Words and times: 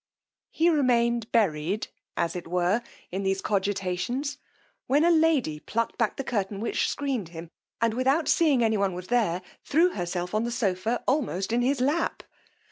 He 0.49 0.67
remained 0.71 1.31
buried, 1.31 1.89
as 2.17 2.35
it 2.35 2.47
were, 2.47 2.81
in 3.11 3.21
these 3.21 3.39
cogitations, 3.39 4.39
when 4.87 5.05
a 5.05 5.11
lady 5.11 5.59
plucked 5.59 5.99
back 5.99 6.17
the 6.17 6.23
curtain 6.23 6.59
which 6.59 6.89
screen'd 6.89 7.29
him, 7.29 7.51
and 7.79 7.93
without 7.93 8.27
seeing 8.27 8.63
any 8.63 8.77
one 8.77 8.95
was 8.95 9.09
there, 9.09 9.43
threw 9.63 9.89
herself 9.89 10.33
on 10.33 10.43
the 10.43 10.49
sopha 10.51 11.03
almost 11.07 11.53
in 11.53 11.61
his 11.61 11.81
lap. 11.81 12.23